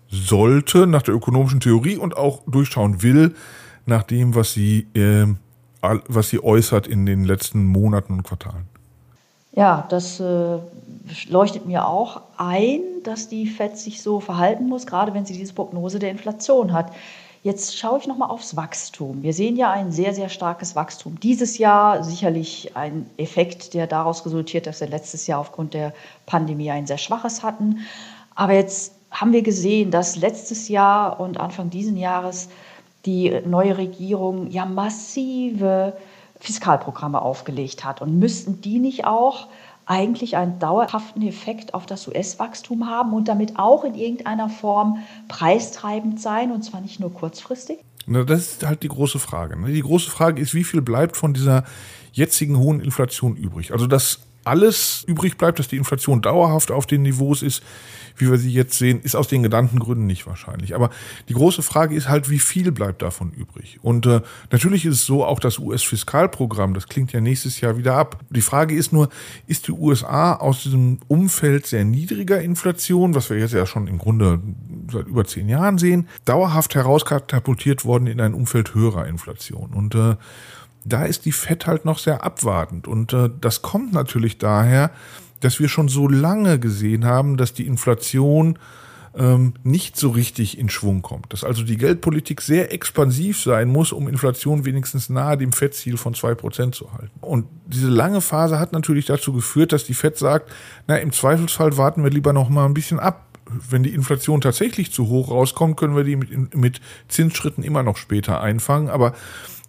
sollte, 0.08 0.86
nach 0.86 1.02
der 1.02 1.14
ökonomischen 1.14 1.60
Theorie 1.60 1.96
und 1.96 2.16
auch 2.16 2.42
durchschauen 2.46 3.02
will, 3.02 3.34
nach 3.86 4.02
dem, 4.02 4.34
was 4.34 4.52
sie, 4.52 4.86
äh, 4.94 5.26
was 5.80 6.30
sie 6.30 6.42
äußert 6.42 6.86
in 6.86 7.06
den 7.06 7.24
letzten 7.24 7.66
Monaten 7.66 8.12
und 8.14 8.22
Quartalen. 8.24 8.66
Ja, 9.52 9.86
das 9.88 10.20
äh, 10.20 10.58
leuchtet 11.28 11.66
mir 11.66 11.88
auch 11.88 12.20
ein, 12.36 12.80
dass 13.04 13.28
die 13.28 13.46
FED 13.46 13.78
sich 13.78 14.02
so 14.02 14.20
verhalten 14.20 14.68
muss, 14.68 14.86
gerade 14.86 15.14
wenn 15.14 15.24
sie 15.24 15.36
diese 15.36 15.54
Prognose 15.54 15.98
der 15.98 16.10
Inflation 16.10 16.72
hat. 16.72 16.92
Jetzt 17.42 17.78
schaue 17.78 18.00
ich 18.00 18.08
nochmal 18.08 18.28
aufs 18.28 18.56
Wachstum. 18.56 19.22
Wir 19.22 19.32
sehen 19.32 19.56
ja 19.56 19.70
ein 19.70 19.92
sehr, 19.92 20.12
sehr 20.12 20.28
starkes 20.28 20.74
Wachstum. 20.74 21.20
Dieses 21.20 21.58
Jahr 21.58 22.02
sicherlich 22.02 22.76
ein 22.76 23.08
Effekt, 23.18 23.72
der 23.72 23.86
daraus 23.86 24.26
resultiert, 24.26 24.66
dass 24.66 24.80
wir 24.80 24.88
letztes 24.88 25.28
Jahr 25.28 25.38
aufgrund 25.38 25.72
der 25.72 25.94
Pandemie 26.26 26.72
ein 26.72 26.88
sehr 26.88 26.98
schwaches 26.98 27.44
hatten. 27.44 27.78
Aber 28.34 28.52
jetzt 28.52 28.95
haben 29.20 29.32
wir 29.32 29.42
gesehen, 29.42 29.90
dass 29.90 30.16
letztes 30.16 30.68
Jahr 30.68 31.20
und 31.20 31.40
Anfang 31.40 31.70
dieses 31.70 31.96
Jahres 31.98 32.48
die 33.06 33.40
neue 33.46 33.78
Regierung 33.78 34.50
ja 34.50 34.66
massive 34.66 35.96
Fiskalprogramme 36.40 37.22
aufgelegt 37.22 37.84
hat. 37.84 38.02
Und 38.02 38.18
müssten 38.18 38.60
die 38.60 38.78
nicht 38.78 39.06
auch 39.06 39.48
eigentlich 39.86 40.36
einen 40.36 40.58
dauerhaften 40.58 41.22
Effekt 41.22 41.72
auf 41.72 41.86
das 41.86 42.08
US-Wachstum 42.08 42.90
haben 42.90 43.12
und 43.14 43.28
damit 43.28 43.58
auch 43.58 43.84
in 43.84 43.94
irgendeiner 43.94 44.48
Form 44.48 44.98
preistreibend 45.28 46.20
sein, 46.20 46.50
und 46.50 46.62
zwar 46.62 46.80
nicht 46.80 46.98
nur 46.98 47.14
kurzfristig? 47.14 47.78
Na, 48.06 48.24
das 48.24 48.40
ist 48.40 48.66
halt 48.66 48.82
die 48.82 48.88
große 48.88 49.18
Frage. 49.18 49.58
Ne? 49.58 49.72
Die 49.72 49.82
große 49.82 50.10
Frage 50.10 50.42
ist, 50.42 50.54
wie 50.54 50.64
viel 50.64 50.82
bleibt 50.82 51.16
von 51.16 51.32
dieser 51.32 51.64
jetzigen 52.12 52.58
hohen 52.58 52.80
Inflation 52.80 53.36
übrig? 53.36 53.72
Also, 53.72 53.86
dass 53.86 54.25
alles 54.46 55.04
übrig 55.06 55.36
bleibt, 55.36 55.58
dass 55.58 55.68
die 55.68 55.76
Inflation 55.76 56.22
dauerhaft 56.22 56.70
auf 56.70 56.86
den 56.86 57.02
Niveaus 57.02 57.42
ist, 57.42 57.62
wie 58.16 58.30
wir 58.30 58.38
sie 58.38 58.50
jetzt 58.50 58.78
sehen, 58.78 59.00
ist 59.02 59.14
aus 59.14 59.28
den 59.28 59.42
genannten 59.42 59.78
Gründen 59.78 60.06
nicht 60.06 60.26
wahrscheinlich. 60.26 60.74
Aber 60.74 60.90
die 61.28 61.34
große 61.34 61.62
Frage 61.62 61.94
ist 61.94 62.08
halt, 62.08 62.30
wie 62.30 62.38
viel 62.38 62.72
bleibt 62.72 63.02
davon 63.02 63.32
übrig? 63.32 63.78
Und 63.82 64.06
äh, 64.06 64.22
natürlich 64.50 64.86
ist 64.86 64.94
es 64.94 65.06
so, 65.06 65.24
auch 65.24 65.40
das 65.40 65.58
US-Fiskalprogramm, 65.58 66.74
das 66.74 66.88
klingt 66.88 67.12
ja 67.12 67.20
nächstes 67.20 67.60
Jahr 67.60 67.76
wieder 67.76 67.94
ab. 67.94 68.20
Die 68.30 68.40
Frage 68.40 68.74
ist 68.74 68.92
nur, 68.92 69.08
ist 69.46 69.68
die 69.68 69.72
USA 69.72 70.34
aus 70.34 70.62
diesem 70.62 70.98
Umfeld 71.08 71.66
sehr 71.66 71.84
niedriger 71.84 72.40
Inflation, 72.40 73.14
was 73.14 73.30
wir 73.30 73.38
jetzt 73.38 73.54
ja 73.54 73.66
schon 73.66 73.86
im 73.86 73.98
Grunde 73.98 74.40
seit 74.90 75.06
über 75.06 75.24
zehn 75.24 75.48
Jahren 75.48 75.78
sehen, 75.78 76.08
dauerhaft 76.24 76.74
herauskatapultiert 76.74 77.84
worden 77.84 78.06
in 78.06 78.20
ein 78.20 78.34
Umfeld 78.34 78.74
höherer 78.74 79.06
Inflation? 79.06 79.72
Und 79.74 79.94
äh, 79.94 80.16
da 80.88 81.04
ist 81.04 81.24
die 81.24 81.32
FED 81.32 81.66
halt 81.66 81.84
noch 81.84 81.98
sehr 81.98 82.24
abwartend. 82.24 82.86
Und 82.86 83.12
äh, 83.12 83.30
das 83.40 83.62
kommt 83.62 83.92
natürlich 83.92 84.38
daher, 84.38 84.90
dass 85.40 85.60
wir 85.60 85.68
schon 85.68 85.88
so 85.88 86.08
lange 86.08 86.58
gesehen 86.58 87.04
haben, 87.04 87.36
dass 87.36 87.52
die 87.52 87.66
Inflation 87.66 88.58
ähm, 89.16 89.54
nicht 89.62 89.96
so 89.96 90.10
richtig 90.10 90.58
in 90.58 90.68
Schwung 90.68 91.02
kommt. 91.02 91.32
Dass 91.32 91.42
also 91.42 91.62
die 91.62 91.76
Geldpolitik 91.76 92.40
sehr 92.40 92.72
expansiv 92.72 93.40
sein 93.40 93.68
muss, 93.68 93.92
um 93.92 94.08
Inflation 94.08 94.64
wenigstens 94.64 95.08
nahe 95.08 95.36
dem 95.36 95.52
FED-Ziel 95.52 95.96
von 95.96 96.14
zwei 96.14 96.34
Prozent 96.34 96.74
zu 96.74 96.92
halten. 96.92 97.18
Und 97.20 97.46
diese 97.66 97.88
lange 97.88 98.20
Phase 98.20 98.58
hat 98.58 98.72
natürlich 98.72 99.06
dazu 99.06 99.32
geführt, 99.32 99.72
dass 99.72 99.84
die 99.84 99.94
FED 99.94 100.18
sagt, 100.18 100.52
na, 100.86 100.96
im 100.98 101.12
Zweifelsfall 101.12 101.76
warten 101.76 102.04
wir 102.04 102.10
lieber 102.10 102.32
noch 102.32 102.48
mal 102.48 102.66
ein 102.66 102.74
bisschen 102.74 103.00
ab. 103.00 103.22
Wenn 103.48 103.84
die 103.84 103.94
Inflation 103.94 104.40
tatsächlich 104.40 104.92
zu 104.92 105.08
hoch 105.08 105.30
rauskommt, 105.30 105.76
können 105.76 105.94
wir 105.94 106.02
die 106.02 106.16
mit, 106.16 106.54
mit 106.54 106.80
Zinsschritten 107.08 107.62
immer 107.62 107.84
noch 107.84 107.96
später 107.96 108.40
einfangen. 108.40 108.90
Aber 108.90 109.14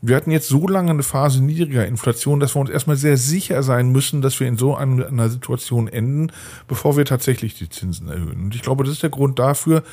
wir 0.01 0.15
hatten 0.15 0.31
jetzt 0.31 0.47
so 0.47 0.67
lange 0.67 0.91
eine 0.91 1.03
Phase 1.03 1.43
niedriger 1.43 1.85
Inflation, 1.85 2.39
dass 2.39 2.55
wir 2.55 2.61
uns 2.61 2.69
erstmal 2.69 2.97
sehr 2.97 3.17
sicher 3.17 3.63
sein 3.63 3.91
müssen, 3.91 4.21
dass 4.21 4.39
wir 4.39 4.47
in 4.47 4.57
so 4.57 4.75
einer 4.75 5.29
Situation 5.29 5.87
enden, 5.87 6.31
bevor 6.67 6.97
wir 6.97 7.05
tatsächlich 7.05 7.55
die 7.55 7.69
Zinsen 7.69 8.07
erhöhen. 8.07 8.45
Und 8.45 8.55
ich 8.55 8.61
glaube, 8.61 8.83
das 8.83 8.93
ist 8.93 9.03
der 9.03 9.09
Grund 9.09 9.39
dafür, 9.39 9.83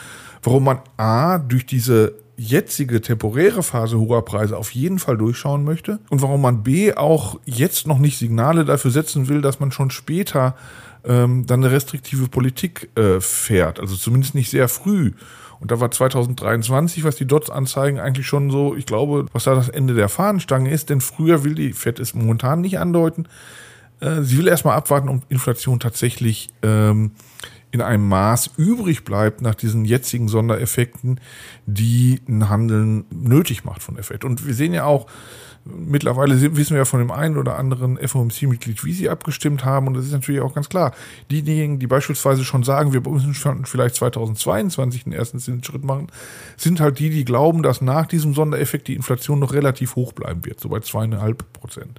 warum 0.42 0.64
man 0.64 0.80
A, 0.96 1.38
durch 1.38 1.64
diese 1.66 2.14
jetzige 2.36 3.00
temporäre 3.00 3.62
Phase 3.62 3.98
hoher 3.98 4.24
Preise 4.24 4.56
auf 4.56 4.72
jeden 4.72 4.98
Fall 4.98 5.16
durchschauen 5.16 5.64
möchte 5.64 6.00
und 6.10 6.20
warum 6.20 6.42
man 6.42 6.62
B 6.62 6.92
auch 6.92 7.38
jetzt 7.44 7.86
noch 7.86 7.98
nicht 7.98 8.18
Signale 8.18 8.64
dafür 8.64 8.90
setzen 8.90 9.28
will, 9.28 9.40
dass 9.40 9.60
man 9.60 9.70
schon 9.70 9.90
später 9.90 10.56
ähm, 11.04 11.46
dann 11.46 11.62
eine 11.62 11.72
restriktive 11.72 12.28
Politik 12.28 12.90
äh, 12.96 13.20
fährt, 13.20 13.78
also 13.78 13.94
zumindest 13.96 14.34
nicht 14.34 14.50
sehr 14.50 14.68
früh. 14.68 15.12
Und 15.64 15.70
da 15.70 15.80
war 15.80 15.90
2023, 15.90 17.04
was 17.04 17.16
die 17.16 17.26
Dots 17.26 17.48
anzeigen, 17.48 17.98
eigentlich 17.98 18.26
schon 18.26 18.50
so, 18.50 18.76
ich 18.76 18.84
glaube, 18.84 19.24
was 19.32 19.44
da 19.44 19.54
das 19.54 19.70
Ende 19.70 19.94
der 19.94 20.10
Fahnenstange 20.10 20.70
ist, 20.70 20.90
denn 20.90 21.00
früher 21.00 21.42
will 21.42 21.54
die 21.54 21.72
FED 21.72 22.00
es 22.00 22.12
momentan 22.12 22.60
nicht 22.60 22.78
andeuten. 22.78 23.24
Äh, 24.00 24.20
sie 24.20 24.36
will 24.36 24.46
erstmal 24.46 24.76
abwarten, 24.76 25.08
ob 25.08 25.22
Inflation 25.30 25.80
tatsächlich 25.80 26.50
ähm, 26.60 27.12
in 27.70 27.80
einem 27.80 28.06
Maß 28.06 28.50
übrig 28.58 29.04
bleibt 29.04 29.40
nach 29.40 29.54
diesen 29.54 29.86
jetzigen 29.86 30.28
Sondereffekten, 30.28 31.18
die 31.64 32.20
ein 32.28 32.50
Handeln 32.50 33.06
nötig 33.08 33.64
macht 33.64 33.82
von 33.82 33.94
der 33.94 34.04
FED. 34.04 34.26
Und 34.26 34.46
wir 34.46 34.52
sehen 34.52 34.74
ja 34.74 34.84
auch, 34.84 35.06
Mittlerweile 35.66 36.38
wissen 36.56 36.74
wir 36.74 36.78
ja 36.78 36.84
von 36.84 37.00
dem 37.00 37.10
einen 37.10 37.38
oder 37.38 37.58
anderen 37.58 37.96
FOMC-Mitglied, 37.96 38.84
wie 38.84 38.92
sie 38.92 39.08
abgestimmt 39.08 39.64
haben. 39.64 39.86
Und 39.86 39.94
das 39.94 40.04
ist 40.04 40.12
natürlich 40.12 40.42
auch 40.42 40.54
ganz 40.54 40.68
klar. 40.68 40.92
Diejenigen, 41.30 41.78
die 41.78 41.86
beispielsweise 41.86 42.44
schon 42.44 42.64
sagen, 42.64 42.92
wir 42.92 43.00
müssen 43.00 43.32
vielleicht 43.64 43.94
2022 43.94 45.04
den 45.04 45.14
ersten 45.14 45.40
Schritt 45.40 45.82
machen, 45.82 46.08
sind 46.58 46.80
halt 46.80 46.98
die, 46.98 47.08
die 47.08 47.24
glauben, 47.24 47.62
dass 47.62 47.80
nach 47.80 48.06
diesem 48.06 48.34
Sondereffekt 48.34 48.88
die 48.88 48.94
Inflation 48.94 49.38
noch 49.38 49.54
relativ 49.54 49.96
hoch 49.96 50.12
bleiben 50.12 50.44
wird, 50.44 50.60
so 50.60 50.68
bei 50.68 50.80
zweieinhalb 50.80 51.50
Prozent. 51.54 51.98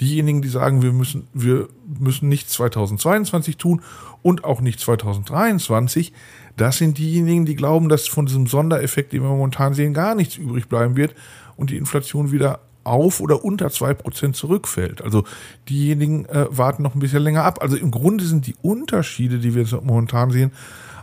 Diejenigen, 0.00 0.40
die 0.40 0.48
sagen, 0.48 0.82
wir 0.82 0.92
müssen, 0.92 1.26
wir 1.34 1.68
müssen 1.98 2.28
nichts 2.28 2.52
2022 2.52 3.56
tun 3.56 3.82
und 4.22 4.44
auch 4.44 4.60
nicht 4.60 4.78
2023, 4.78 6.12
das 6.56 6.78
sind 6.78 6.98
diejenigen, 6.98 7.46
die 7.46 7.56
glauben, 7.56 7.88
dass 7.88 8.06
von 8.06 8.26
diesem 8.26 8.46
Sondereffekt, 8.46 9.12
den 9.12 9.22
wir 9.22 9.28
momentan 9.28 9.74
sehen, 9.74 9.92
gar 9.92 10.14
nichts 10.14 10.36
übrig 10.36 10.68
bleiben 10.68 10.96
wird 10.96 11.14
und 11.56 11.70
die 11.70 11.76
Inflation 11.76 12.30
wieder 12.30 12.60
auf 12.84 13.20
oder 13.20 13.44
unter 13.44 13.70
zwei 13.70 13.94
Prozent 13.94 14.36
zurückfällt. 14.36 15.02
Also 15.02 15.24
diejenigen 15.68 16.26
äh, 16.26 16.46
warten 16.50 16.82
noch 16.82 16.94
ein 16.94 17.00
bisschen 17.00 17.22
länger 17.22 17.44
ab. 17.44 17.60
Also 17.62 17.76
im 17.76 17.90
Grunde 17.90 18.24
sind 18.24 18.46
die 18.46 18.56
Unterschiede, 18.62 19.38
die 19.38 19.54
wir 19.54 19.66
momentan 19.82 20.30
sehen, 20.30 20.52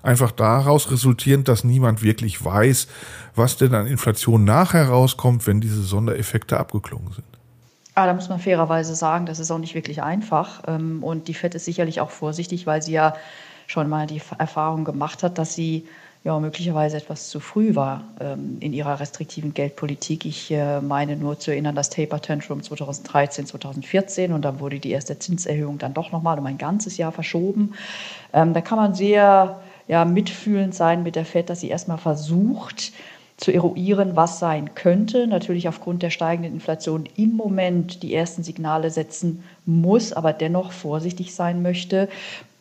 einfach 0.04 0.32
daraus 0.32 0.92
resultierend, 0.92 1.48
dass 1.48 1.64
niemand 1.64 2.02
wirklich 2.02 2.44
weiß, 2.44 2.88
was 3.36 3.58
denn 3.58 3.74
an 3.74 3.88
Inflation 3.88 4.44
nachher 4.44 4.90
rauskommt, 4.90 5.46
wenn 5.48 5.62
diese 5.62 5.82
Sondereffekte 5.82 6.58
abgeklungen 6.60 7.12
sind. 7.14 7.26
Ah, 7.96 8.06
da 8.06 8.14
muss 8.14 8.30
man 8.30 8.40
fairerweise 8.40 8.96
sagen, 8.96 9.26
das 9.26 9.40
ist 9.40 9.52
auch 9.52 9.58
nicht 9.58 9.76
wirklich 9.76 10.02
einfach. 10.02 10.62
Ähm, 10.68 11.04
und 11.04 11.28
die 11.28 11.34
FED 11.34 11.56
ist 11.56 11.66
sicherlich 11.66 12.00
auch 12.00 12.12
vorsichtig, 12.12 12.66
weil 12.66 12.82
sie 12.82 12.94
ja 12.94 13.14
schon 13.68 13.90
mal 13.90 14.08
die 14.08 14.22
Erfahrung 14.38 14.86
gemacht 14.86 15.22
hat, 15.22 15.38
dass 15.38 15.54
sie 15.54 15.86
ja 16.24 16.38
möglicherweise 16.40 16.98
etwas 16.98 17.30
zu 17.30 17.40
früh 17.40 17.76
war 17.76 18.04
ähm, 18.20 18.58
in 18.60 18.74
ihrer 18.74 19.00
restriktiven 19.00 19.54
Geldpolitik. 19.54 20.26
Ich 20.26 20.52
äh, 20.52 20.82
meine 20.82 21.16
nur 21.16 21.40
zu 21.40 21.52
erinnern, 21.52 21.76
das 21.76 21.90
Taper 21.90 22.22
Tantrum 22.22 22.62
2013, 22.62 23.46
2014 23.46 24.34
und 24.34 24.44
dann 24.44 24.60
wurde 24.60 24.80
die 24.80 24.92
erste 24.92 25.18
Zinserhöhung 25.18 25.78
dann 25.78 25.94
doch 25.94 26.12
nochmal 26.12 26.38
um 26.38 26.46
ein 26.46 26.58
ganzes 26.58 26.98
Jahr 26.98 27.12
verschoben. 27.12 27.74
Ähm, 28.34 28.54
da 28.54 28.62
kann 28.62 28.78
man 28.78 28.96
sehr 28.96 29.62
ja, 29.88 30.06
mitfühlend 30.06 30.76
sein 30.76 31.04
mit 31.04 31.16
der 31.16 31.26
FED, 31.26 31.50
dass 31.50 31.62
sie 31.62 31.70
erstmal 31.70 31.98
versucht, 31.98 32.92
zu 33.38 33.52
eruieren, 33.54 34.18
was 34.18 34.40
sein 34.40 34.76
könnte. 34.76 35.26
Natürlich 35.26 35.70
aufgrund 35.70 36.04
der 36.04 36.10
steigenden 36.10 36.54
Inflation 36.54 37.08
im 37.16 37.38
Moment 37.38 38.04
die 38.04 38.14
ersten 38.14 38.44
Signale 38.44 38.92
setzen 38.92 39.44
muss, 39.66 40.12
aber 40.12 40.34
dennoch 40.34 40.74
vorsichtig 40.74 41.34
sein 41.34 41.62
möchte 41.62 42.10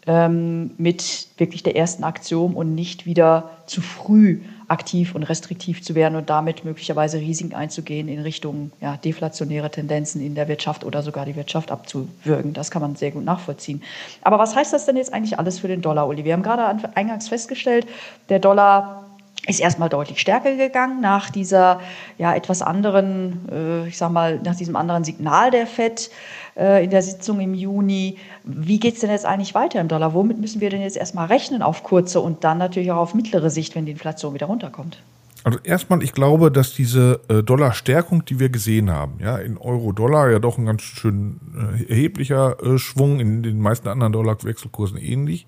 ähm, 0.09 0.71
mit 0.79 1.29
wirklich 1.37 1.63
der 1.63 1.77
ersten 1.77 2.03
Aktion 2.03 2.55
und 2.55 2.75
nicht 2.75 3.05
wieder 3.05 3.51
zu 3.67 3.83
früh 3.83 4.41
aktiv 4.67 5.15
und 5.15 5.23
restriktiv 5.23 5.83
zu 5.83 5.95
werden 5.95 6.17
und 6.17 6.31
damit 6.31 6.65
möglicherweise 6.65 7.19
Risiken 7.19 7.55
einzugehen 7.55 8.09
in 8.09 8.21
Richtung 8.21 8.71
ja, 8.81 8.97
deflationäre 8.97 9.71
Tendenzen 9.71 10.25
in 10.25 10.35
der 10.35 10.49
Wirtschaft 10.49 10.85
oder 10.85 11.03
sogar 11.03 11.27
die 11.27 11.37
Wirtschaft 11.37 11.71
abzuwürgen. 11.71 12.55
Das 12.55 12.71
kann 12.71 12.81
man 12.81 12.97
sehr 12.97 13.11
gut 13.11 13.25
nachvollziehen. 13.25 13.83
Aber 14.23 14.39
was 14.39 14.57
heißt 14.57 14.73
das 14.73 14.87
denn 14.87 14.97
jetzt 14.97 15.13
eigentlich 15.13 15.39
alles 15.39 15.59
für 15.59 15.69
den 15.69 15.83
Dollar, 15.83 16.09
Uli? 16.09 16.25
Wir 16.25 16.33
haben 16.33 16.43
gerade 16.43 16.91
eingangs 16.97 17.29
festgestellt, 17.29 17.87
der 18.31 18.39
Dollar 18.39 19.08
ist 19.49 19.61
erstmal 19.61 19.89
deutlich 19.89 20.21
stärker 20.21 20.55
gegangen 20.57 21.01
nach 21.01 21.31
dieser 21.31 21.81
ja 22.19 22.35
etwas 22.35 22.61
anderen, 22.61 23.49
äh, 23.51 23.89
ich 23.89 23.97
sag 23.97 24.13
mal, 24.13 24.39
nach 24.45 24.55
diesem 24.55 24.77
anderen 24.77 25.05
Signal 25.05 25.51
der 25.51 25.67
FED 25.67 26.11
äh, 26.57 26.85
in 26.85 26.91
der 26.91 27.03
Sitzung 27.03 27.41
im 27.41 27.55
Juni. 27.55 28.19
Wie 28.45 28.79
geht 28.79 28.95
es 28.95 29.01
denn 29.01 29.11
jetzt 29.11 29.25
eigentlich 29.25 29.55
weiter 29.55 29.81
im 29.81 29.89
Dollar? 29.89 30.13
Womit 30.13 30.39
müssen 30.39 30.61
wir 30.61 30.69
denn 30.69 30.83
jetzt 30.83 30.97
erstmal 30.97 31.27
rechnen 31.27 31.63
auf 31.63 31.83
kurze 31.83 32.21
und 32.21 32.45
dann 32.45 32.59
natürlich 32.59 32.93
auch 32.93 32.99
auf 32.99 33.15
mittlere 33.15 33.49
Sicht, 33.49 33.75
wenn 33.75 33.87
die 33.87 33.93
Inflation 33.93 34.35
wieder 34.35 34.47
runterkommt? 34.47 34.99
Also 35.45 35.61
erstmal, 35.63 36.03
ich 36.03 36.13
glaube, 36.13 36.51
dass 36.51 36.75
diese 36.75 37.21
äh, 37.29 37.43
Dollarstärkung, 37.43 38.25
die 38.27 38.39
wir 38.39 38.51
gesehen 38.51 38.91
haben, 38.91 39.15
ja, 39.21 39.39
in 39.39 39.57
Euro-Dollar 39.57 40.31
ja 40.31 40.41
doch 40.41 40.59
ein 40.59 40.67
ganz 40.67 40.83
schön 40.83 41.41
äh, 41.57 41.85
erheblicher 41.85 42.63
äh, 42.63 42.77
Schwung, 42.77 43.19
in 43.19 43.43
den 43.43 43.61
meisten 43.61 43.89
anderen 43.89 44.13
Dollarwechselkursen 44.13 44.99
ähnlich. 44.99 45.47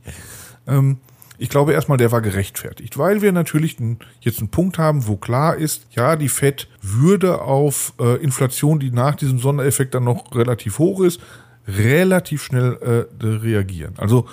Ähm, 0.67 0.99
ich 1.41 1.49
glaube 1.49 1.73
erstmal, 1.73 1.97
der 1.97 2.13
war 2.13 2.21
gerechtfertigt, 2.21 2.99
weil 2.99 3.23
wir 3.23 3.33
natürlich 3.33 3.79
jetzt 4.21 4.41
einen 4.41 4.51
Punkt 4.51 4.77
haben, 4.77 5.07
wo 5.07 5.17
klar 5.17 5.57
ist, 5.57 5.87
ja, 5.93 6.15
die 6.15 6.29
Fed 6.29 6.69
würde 6.83 7.41
auf 7.41 7.95
äh, 7.99 8.23
Inflation, 8.23 8.79
die 8.79 8.91
nach 8.91 9.15
diesem 9.15 9.39
Sondereffekt 9.39 9.95
dann 9.95 10.05
noch 10.05 10.37
relativ 10.37 10.79
hoch 10.79 11.01
ist, 11.01 11.19
relativ 11.67 12.43
schnell 12.43 13.09
äh, 13.23 13.27
reagieren. 13.27 13.95
Also 13.97 14.29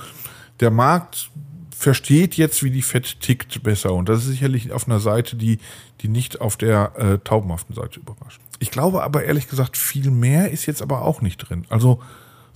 der 0.59 0.69
Markt 0.69 1.29
versteht 1.73 2.35
jetzt, 2.35 2.61
wie 2.61 2.71
die 2.71 2.81
Fed 2.81 3.21
tickt, 3.21 3.63
besser. 3.63 3.93
Und 3.93 4.09
das 4.09 4.25
ist 4.25 4.31
sicherlich 4.31 4.73
auf 4.73 4.85
einer 4.85 4.99
Seite, 4.99 5.37
die, 5.37 5.59
die 6.01 6.09
nicht 6.09 6.41
auf 6.41 6.57
der 6.57 6.91
äh, 6.97 7.19
taubenhaften 7.19 7.73
Seite 7.73 8.01
überrascht. 8.01 8.41
Ich 8.59 8.69
glaube 8.69 9.03
aber 9.03 9.23
ehrlich 9.23 9.47
gesagt, 9.47 9.77
viel 9.77 10.11
mehr 10.11 10.51
ist 10.51 10.65
jetzt 10.65 10.81
aber 10.81 11.03
auch 11.03 11.21
nicht 11.21 11.37
drin. 11.37 11.65
Also 11.69 12.01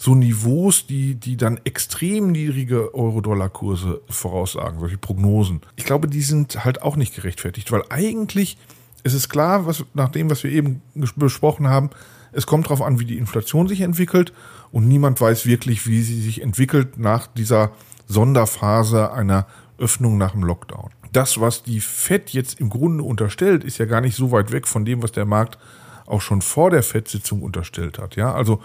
so 0.01 0.15
Niveaus, 0.15 0.87
die, 0.87 1.13
die 1.13 1.37
dann 1.37 1.59
extrem 1.63 2.31
niedrige 2.31 2.95
Euro-Dollar-Kurse 2.95 4.01
voraussagen, 4.09 4.79
solche 4.79 4.97
Prognosen. 4.97 5.61
Ich 5.75 5.85
glaube, 5.85 6.07
die 6.07 6.23
sind 6.23 6.65
halt 6.65 6.81
auch 6.81 6.95
nicht 6.95 7.13
gerechtfertigt, 7.13 7.71
weil 7.71 7.83
eigentlich 7.89 8.57
ist 9.03 9.13
es 9.13 9.29
klar, 9.29 9.67
was, 9.67 9.85
nach 9.93 10.09
dem, 10.09 10.31
was 10.31 10.43
wir 10.43 10.49
eben 10.49 10.81
besprochen 10.95 11.67
haben, 11.67 11.91
es 12.31 12.47
kommt 12.47 12.65
darauf 12.65 12.81
an, 12.81 12.97
wie 12.97 13.05
die 13.05 13.19
Inflation 13.19 13.67
sich 13.67 13.81
entwickelt 13.81 14.33
und 14.71 14.87
niemand 14.87 15.21
weiß 15.21 15.45
wirklich, 15.45 15.85
wie 15.85 16.01
sie 16.01 16.19
sich 16.19 16.41
entwickelt 16.41 16.97
nach 16.97 17.27
dieser 17.27 17.69
Sonderphase 18.07 19.11
einer 19.11 19.45
Öffnung 19.77 20.17
nach 20.17 20.31
dem 20.31 20.43
Lockdown. 20.43 20.89
Das, 21.11 21.39
was 21.39 21.61
die 21.61 21.79
FED 21.79 22.31
jetzt 22.31 22.59
im 22.59 22.71
Grunde 22.71 23.03
unterstellt, 23.03 23.63
ist 23.63 23.77
ja 23.77 23.85
gar 23.85 24.01
nicht 24.01 24.15
so 24.15 24.31
weit 24.31 24.51
weg 24.51 24.67
von 24.67 24.83
dem, 24.83 25.03
was 25.03 25.11
der 25.11 25.25
Markt 25.25 25.59
auch 26.07 26.21
schon 26.21 26.41
vor 26.41 26.71
der 26.71 26.81
FED-Sitzung 26.81 27.43
unterstellt 27.43 27.99
hat. 27.99 28.15
Ja, 28.15 28.33
also 28.33 28.61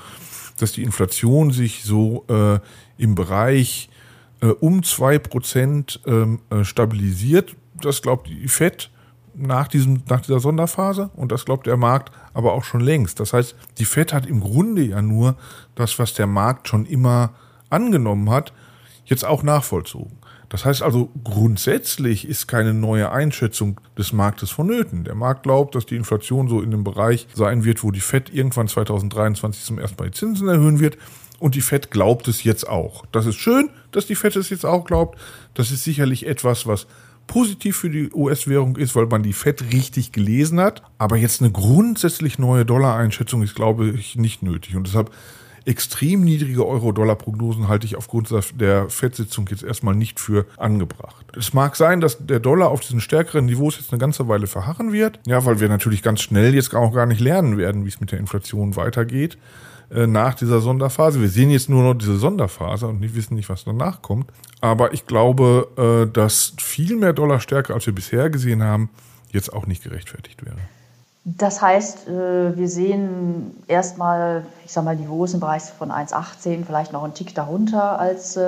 dass 0.59 0.73
die 0.73 0.83
Inflation 0.83 1.51
sich 1.51 1.85
so 1.85 2.25
äh, 2.29 2.59
im 2.99 3.15
Bereich 3.15 3.89
äh, 4.41 4.47
um 4.47 4.83
zwei 4.83 5.19
Prozent 5.19 6.01
ähm, 6.07 6.41
äh, 6.51 6.65
stabilisiert. 6.65 7.55
Das 7.81 8.03
glaubt 8.03 8.29
die 8.29 8.49
FED 8.49 8.91
nach, 9.35 9.69
diesem, 9.69 10.03
nach 10.09 10.21
dieser 10.21 10.41
Sonderphase 10.41 11.11
und 11.15 11.31
das 11.31 11.45
glaubt 11.45 11.67
der 11.67 11.77
Markt 11.77 12.11
aber 12.33 12.53
auch 12.53 12.65
schon 12.65 12.81
längst. 12.81 13.21
Das 13.21 13.33
heißt, 13.33 13.55
die 13.79 13.85
FED 13.85 14.13
hat 14.13 14.27
im 14.27 14.41
Grunde 14.41 14.83
ja 14.83 15.03
nur 15.03 15.37
das, 15.75 15.99
was 15.99 16.15
der 16.15 16.27
Markt 16.27 16.69
schon 16.69 16.87
immer 16.87 17.35
angenommen 17.71 18.31
hat, 18.31 18.53
jetzt 19.05 19.25
auch 19.25 19.43
nachvollzogen. 19.43 20.17
Das 20.49 20.65
heißt 20.65 20.83
also, 20.83 21.11
grundsätzlich 21.25 22.29
ist 22.29 22.47
keine 22.47 22.73
neue 22.73 23.11
Einschätzung 23.11 23.81
des 23.99 24.13
Marktes 24.13 24.51
vonnöten. 24.51 25.05
Der 25.05 25.15
Markt 25.15 25.43
glaubt, 25.43 25.75
dass 25.75 25.87
die 25.87 25.97
Inflation 25.97 26.49
so 26.49 26.61
in 26.61 26.71
dem 26.71 26.85
Bereich 26.85 27.27
sein 27.35 27.65
wird, 27.65 27.83
wo 27.83 27.91
die 27.91 28.01
FED 28.01 28.33
irgendwann 28.33 28.69
2023 28.69 29.65
zum 29.65 29.79
ersten 29.79 30.01
Mal 30.01 30.11
die 30.11 30.19
Zinsen 30.19 30.49
erhöhen 30.49 30.79
wird. 30.79 30.99
Und 31.39 31.55
die 31.55 31.61
FED 31.61 31.91
glaubt 31.91 32.29
es 32.29 32.45
jetzt 32.45 32.69
auch. 32.69 33.05
Das 33.13 33.27
ist 33.27 33.37
schön, 33.37 33.71
dass 33.93 34.07
die 34.07 34.15
FED 34.15 34.37
es 34.37 34.51
jetzt 34.51 34.65
auch 34.65 34.85
glaubt. 34.85 35.19
Das 35.55 35.71
ist 35.71 35.85
sicherlich 35.85 36.27
etwas, 36.27 36.67
was 36.67 36.87
positiv 37.27 37.77
für 37.77 37.91
die 37.91 38.11
US-Währung 38.13 38.77
ist, 38.77 38.95
weil 38.95 39.07
man 39.07 39.23
die 39.23 39.33
FED 39.33 39.73
richtig 39.73 40.13
gelesen 40.13 40.61
hat. 40.61 40.83
Aber 40.99 41.17
jetzt 41.17 41.43
eine 41.43 41.51
grundsätzlich 41.51 42.39
neue 42.39 42.65
Dollar-Einschätzung 42.65 43.43
ist, 43.43 43.55
glaube 43.55 43.91
ich, 43.91 44.17
nicht 44.17 44.43
nötig. 44.43 44.77
Und 44.77 44.87
deshalb 44.87 45.11
extrem 45.67 46.23
niedrige 46.23 46.67
Euro-Dollar-Prognosen 46.67 47.69
halte 47.69 47.87
ich 47.87 47.97
aufgrund 47.97 48.31
der 48.55 48.89
FED-Sitzung 48.89 49.49
jetzt 49.51 49.65
erstmal 49.65 49.95
nicht 49.95 50.21
für 50.21 50.47
angebracht. 50.57 51.27
Es 51.37 51.53
mag 51.53 51.77
sein, 51.77 52.01
dass 52.01 52.25
der 52.25 52.41
Dollar 52.41 52.71
auf 52.71 52.81
diesen 52.81 53.01
stärkeren 53.01 53.47
Niveaus 53.47 53.77
jetzt 53.77 53.93
eine 53.93 53.99
ganze 53.99 54.29
Weile 54.29 54.47
verharren 54.47 54.93
wird, 54.93 55.19
ja, 55.27 55.45
weil 55.45 55.61
wir 55.61 55.69
natürlich 55.69 56.03
ganz 56.03 56.21
schnell 56.21 56.55
jetzt 56.55 56.75
auch 56.75 56.95
gar 56.95 57.07
nicht 57.07 57.21
lernen 57.21 57.59
werden, 57.59 57.85
wie 57.85 57.89
es 57.89 58.01
mit 58.01 58.13
der 58.13 58.21
Inflation 58.21 58.77
weitergeht 58.77 59.37
äh, 59.91 60.07
nach 60.07 60.35
dieser 60.35 60.61
Sonderphase. 60.61 61.21
Wir 61.21 61.29
sehen 61.29 61.51
jetzt 61.51 61.69
nur 61.69 61.83
noch 61.83 61.95
diese 61.95 62.17
Sonderphase 62.17 62.87
und 62.87 63.03
wissen 63.15 63.35
nicht, 63.35 63.49
was 63.49 63.65
danach 63.65 64.03
kommt. 64.03 64.31
Aber 64.61 64.95
ich 64.95 65.07
glaube, 65.07 66.07
äh, 66.09 66.11
dass 66.13 66.55
viel 66.59 66.97
mehr 66.97 67.13
Dollarstärke, 67.13 67.75
als 67.75 67.87
wir 67.87 67.95
bisher 67.95 68.31
gesehen 68.31 68.63
haben, 68.63 68.89
jetzt 69.33 69.53
auch 69.53 69.67
nicht 69.67 69.83
gerechtfertigt 69.83 70.45
wäre. 70.45 70.59
Das 71.29 71.61
heißt, 71.61 72.07
äh, 72.07 72.57
wir 72.57 72.69
sehen 72.69 73.51
erstmal, 73.67 74.47
ich 74.65 74.71
sage 74.71 74.85
mal, 74.85 74.95
Niveaus 74.95 75.35
im 75.35 75.41
Bereich 75.41 75.65
von 75.77 75.91
1,18, 75.91 76.65
vielleicht 76.65 76.93
noch 76.93 77.03
einen 77.03 77.15
Tick 77.15 77.35
darunter 77.35 77.99
als 77.99 78.37
äh, 78.37 78.41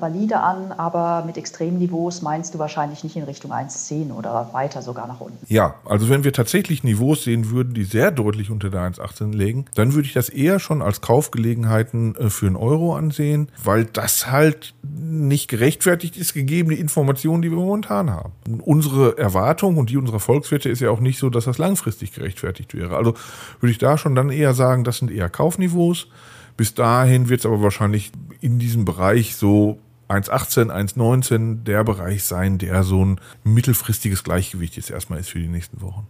valide 0.00 0.40
an, 0.40 0.72
aber 0.72 1.22
mit 1.24 1.36
Extremniveaus 1.36 2.22
meinst 2.22 2.52
du 2.52 2.58
wahrscheinlich 2.58 3.04
nicht 3.04 3.14
in 3.14 3.22
Richtung 3.22 3.52
1,10 3.52 4.12
oder 4.12 4.50
weiter 4.50 4.82
sogar 4.82 5.06
nach 5.06 5.20
unten. 5.20 5.38
Ja, 5.46 5.76
also 5.84 6.08
wenn 6.08 6.24
wir 6.24 6.32
tatsächlich 6.32 6.82
Niveaus 6.82 7.22
sehen 7.22 7.50
würden, 7.50 7.72
die 7.72 7.84
sehr 7.84 8.10
deutlich 8.10 8.50
unter 8.50 8.68
der 8.68 8.80
1,18 8.80 9.32
liegen, 9.32 9.66
dann 9.76 9.94
würde 9.94 10.08
ich 10.08 10.12
das 10.12 10.28
eher 10.28 10.58
schon 10.58 10.82
als 10.82 11.00
Kaufgelegenheiten 11.00 12.16
äh, 12.16 12.30
für 12.30 12.48
einen 12.48 12.56
Euro 12.56 12.96
ansehen, 12.96 13.48
weil 13.62 13.84
das 13.84 14.32
halt 14.32 14.74
nicht 14.82 15.46
gerechtfertigt 15.46 16.16
ist, 16.16 16.34
gegeben 16.34 16.70
die 16.70 16.80
Informationen, 16.80 17.42
die 17.42 17.50
wir 17.50 17.58
momentan 17.58 18.10
haben. 18.10 18.32
Unsere 18.64 19.18
Erwartung 19.18 19.76
und 19.76 19.90
die 19.90 19.96
unserer 19.96 20.18
Volkswirte 20.18 20.68
ist 20.68 20.80
ja 20.80 20.90
auch 20.90 20.98
nicht 20.98 21.20
so, 21.20 21.30
dass 21.30 21.44
das 21.44 21.58
langfristig 21.58 22.10
gerechtfertigt 22.10 22.23
gerechtfertigt 22.24 22.74
wäre. 22.74 22.96
Also 22.96 23.14
würde 23.60 23.70
ich 23.70 23.78
da 23.78 23.98
schon 23.98 24.14
dann 24.14 24.30
eher 24.30 24.54
sagen, 24.54 24.84
das 24.84 24.98
sind 24.98 25.10
eher 25.10 25.28
Kaufniveaus. 25.28 26.08
Bis 26.56 26.74
dahin 26.74 27.28
wird 27.28 27.40
es 27.40 27.46
aber 27.46 27.62
wahrscheinlich 27.62 28.12
in 28.40 28.58
diesem 28.58 28.84
Bereich 28.84 29.36
so 29.36 29.78
1,18, 30.08 30.70
1,19 30.70 31.64
der 31.64 31.84
Bereich 31.84 32.24
sein, 32.24 32.58
der 32.58 32.84
so 32.84 33.04
ein 33.04 33.20
mittelfristiges 33.42 34.24
Gleichgewicht 34.24 34.76
jetzt 34.76 34.90
erstmal 34.90 35.20
ist 35.20 35.30
für 35.30 35.40
die 35.40 35.48
nächsten 35.48 35.80
Wochen. 35.80 36.06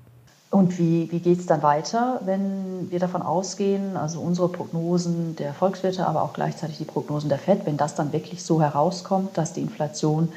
Und 0.50 0.78
wie, 0.78 1.10
wie 1.10 1.18
geht 1.18 1.40
es 1.40 1.46
dann 1.46 1.62
weiter, 1.64 2.20
wenn 2.24 2.88
wir 2.90 3.00
davon 3.00 3.22
ausgehen, 3.22 3.96
also 3.96 4.20
unsere 4.20 4.48
Prognosen 4.48 5.34
der 5.34 5.52
Volkswirte, 5.52 6.06
aber 6.06 6.22
auch 6.22 6.32
gleichzeitig 6.32 6.78
die 6.78 6.84
Prognosen 6.84 7.28
der 7.28 7.38
FED, 7.38 7.66
wenn 7.66 7.76
das 7.76 7.96
dann 7.96 8.12
wirklich 8.12 8.44
so 8.44 8.62
herauskommt, 8.62 9.36
dass 9.36 9.52
die 9.52 9.62
Inflation 9.62 10.28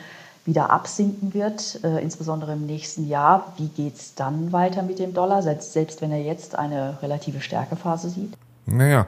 wieder 0.47 0.71
absinken 0.71 1.33
wird, 1.33 1.81
äh, 1.83 2.01
insbesondere 2.01 2.53
im 2.53 2.65
nächsten 2.65 3.07
Jahr. 3.07 3.53
Wie 3.57 3.67
geht 3.67 3.97
es 3.97 4.15
dann 4.15 4.51
weiter 4.53 4.81
mit 4.81 4.97
dem 4.97 5.13
Dollar, 5.13 5.43
selbst, 5.43 5.73
selbst 5.73 6.01
wenn 6.01 6.11
er 6.11 6.21
jetzt 6.21 6.57
eine 6.57 6.97
relative 7.01 7.41
Stärkephase 7.41 8.09
sieht? 8.09 8.33
Naja, 8.65 9.07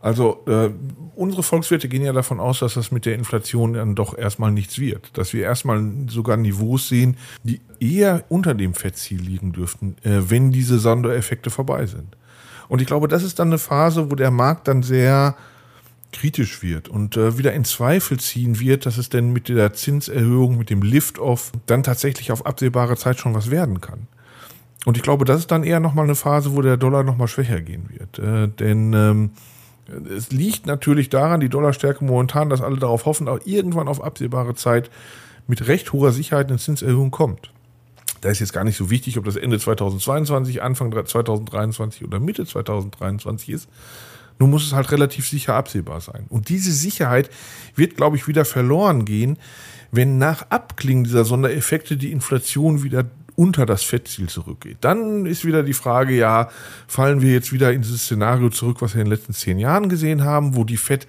also 0.00 0.42
äh, 0.46 0.68
unsere 1.16 1.42
Volkswirte 1.42 1.88
gehen 1.88 2.04
ja 2.04 2.12
davon 2.12 2.38
aus, 2.38 2.58
dass 2.58 2.74
das 2.74 2.92
mit 2.92 3.06
der 3.06 3.14
Inflation 3.14 3.72
dann 3.72 3.94
doch 3.94 4.16
erstmal 4.16 4.52
nichts 4.52 4.78
wird. 4.78 5.16
Dass 5.16 5.32
wir 5.32 5.44
erstmal 5.44 5.82
sogar 6.08 6.36
Niveaus 6.36 6.88
sehen, 6.88 7.16
die 7.42 7.62
eher 7.80 8.22
unter 8.28 8.52
dem 8.52 8.74
Fettziel 8.74 9.22
liegen 9.22 9.52
dürften, 9.52 9.96
äh, 10.02 10.20
wenn 10.28 10.52
diese 10.52 10.78
Sondereffekte 10.78 11.48
vorbei 11.48 11.86
sind. 11.86 12.18
Und 12.68 12.82
ich 12.82 12.86
glaube, 12.86 13.08
das 13.08 13.22
ist 13.22 13.38
dann 13.38 13.48
eine 13.48 13.58
Phase, 13.58 14.10
wo 14.10 14.14
der 14.14 14.30
Markt 14.30 14.68
dann 14.68 14.82
sehr 14.82 15.34
kritisch 16.14 16.62
wird 16.62 16.88
und 16.88 17.16
äh, 17.16 17.36
wieder 17.36 17.52
in 17.52 17.64
Zweifel 17.64 18.18
ziehen 18.18 18.60
wird, 18.60 18.86
dass 18.86 18.96
es 18.96 19.08
denn 19.08 19.32
mit 19.32 19.48
der 19.48 19.74
Zinserhöhung, 19.74 20.56
mit 20.56 20.70
dem 20.70 20.82
Lift-Off 20.82 21.52
dann 21.66 21.82
tatsächlich 21.82 22.32
auf 22.32 22.46
absehbare 22.46 22.96
Zeit 22.96 23.18
schon 23.18 23.34
was 23.34 23.50
werden 23.50 23.80
kann. 23.80 24.06
Und 24.86 24.96
ich 24.96 25.02
glaube, 25.02 25.24
das 25.24 25.40
ist 25.40 25.50
dann 25.50 25.64
eher 25.64 25.80
nochmal 25.80 26.04
eine 26.04 26.14
Phase, 26.14 26.54
wo 26.54 26.62
der 26.62 26.76
Dollar 26.76 27.02
nochmal 27.02 27.28
schwächer 27.28 27.60
gehen 27.60 27.88
wird. 27.90 28.18
Äh, 28.18 28.48
denn 28.48 28.92
ähm, 28.92 29.30
es 30.16 30.30
liegt 30.30 30.66
natürlich 30.66 31.10
daran, 31.10 31.40
die 31.40 31.48
Dollarstärke 31.48 32.04
momentan, 32.04 32.48
dass 32.48 32.62
alle 32.62 32.76
darauf 32.76 33.04
hoffen, 33.04 33.28
auch 33.28 33.40
irgendwann 33.44 33.88
auf 33.88 34.02
absehbare 34.02 34.54
Zeit 34.54 34.90
mit 35.46 35.66
recht 35.66 35.92
hoher 35.92 36.12
Sicherheit 36.12 36.48
eine 36.48 36.58
Zinserhöhung 36.58 37.10
kommt. 37.10 37.50
Da 38.20 38.30
ist 38.30 38.40
jetzt 38.40 38.54
gar 38.54 38.64
nicht 38.64 38.76
so 38.76 38.88
wichtig, 38.88 39.18
ob 39.18 39.24
das 39.24 39.36
Ende 39.36 39.58
2022, 39.58 40.62
Anfang 40.62 40.92
2023 40.92 42.04
oder 42.04 42.20
Mitte 42.20 42.46
2023 42.46 43.50
ist, 43.50 43.68
nun 44.38 44.50
muss 44.50 44.66
es 44.66 44.72
halt 44.72 44.90
relativ 44.90 45.28
sicher 45.28 45.54
absehbar 45.54 46.00
sein. 46.00 46.26
Und 46.28 46.48
diese 46.48 46.72
Sicherheit 46.72 47.30
wird, 47.76 47.96
glaube 47.96 48.16
ich, 48.16 48.26
wieder 48.26 48.44
verloren 48.44 49.04
gehen, 49.04 49.38
wenn 49.92 50.18
nach 50.18 50.50
Abklingen 50.50 51.04
dieser 51.04 51.24
Sondereffekte 51.24 51.96
die 51.96 52.12
Inflation 52.12 52.82
wieder 52.82 53.04
unter 53.36 53.66
das 53.66 53.82
Fettziel 53.82 54.28
zurückgeht. 54.28 54.78
Dann 54.80 55.26
ist 55.26 55.44
wieder 55.44 55.62
die 55.62 55.72
Frage, 55.72 56.14
ja, 56.14 56.50
fallen 56.86 57.20
wir 57.20 57.32
jetzt 57.32 57.52
wieder 57.52 57.72
in 57.72 57.82
dieses 57.82 58.02
Szenario 58.02 58.48
zurück, 58.50 58.80
was 58.80 58.94
wir 58.94 59.02
in 59.02 59.06
den 59.06 59.16
letzten 59.16 59.32
zehn 59.32 59.58
Jahren 59.58 59.88
gesehen 59.88 60.24
haben, 60.24 60.54
wo 60.56 60.64
die 60.64 60.76
Fett 60.76 61.06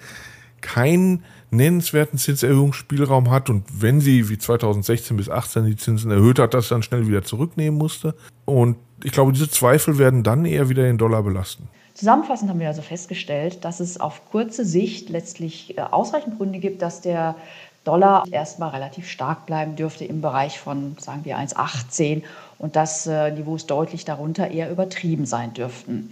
kein 0.60 1.22
nennenswerten 1.50 2.18
Zinserhöhungsspielraum 2.18 3.30
hat 3.30 3.50
und 3.50 3.64
wenn 3.80 4.00
sie 4.00 4.28
wie 4.28 4.38
2016 4.38 5.16
bis 5.16 5.26
2018 5.26 5.66
die 5.66 5.76
Zinsen 5.76 6.10
erhöht 6.10 6.38
hat, 6.40 6.54
das 6.54 6.68
dann 6.68 6.82
schnell 6.82 7.06
wieder 7.06 7.22
zurücknehmen 7.22 7.78
musste. 7.78 8.14
Und 8.44 8.76
ich 9.04 9.12
glaube, 9.12 9.32
diese 9.32 9.48
Zweifel 9.48 9.98
werden 9.98 10.24
dann 10.24 10.44
eher 10.44 10.68
wieder 10.68 10.82
den 10.82 10.98
Dollar 10.98 11.22
belasten. 11.22 11.68
Zusammenfassend 11.96 12.50
haben 12.50 12.60
wir 12.60 12.68
also 12.68 12.82
festgestellt, 12.82 13.64
dass 13.64 13.80
es 13.80 13.98
auf 13.98 14.20
kurze 14.30 14.66
Sicht 14.66 15.08
letztlich 15.08 15.78
äh, 15.78 15.80
ausreichend 15.80 16.36
Gründe 16.36 16.58
gibt, 16.58 16.82
dass 16.82 17.00
der 17.00 17.36
Dollar 17.84 18.24
erstmal 18.30 18.68
relativ 18.70 19.08
stark 19.08 19.46
bleiben 19.46 19.76
dürfte 19.76 20.04
im 20.04 20.20
Bereich 20.20 20.60
von, 20.60 20.96
sagen 20.98 21.24
wir, 21.24 21.38
1,18 21.38 22.22
und 22.58 22.76
dass 22.76 23.06
äh, 23.06 23.30
Niveaus 23.30 23.64
deutlich 23.64 24.04
darunter 24.04 24.50
eher 24.50 24.70
übertrieben 24.70 25.24
sein 25.24 25.54
dürften. 25.54 26.10